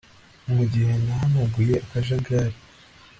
[0.55, 2.57] mugihe nahanaguye akajagari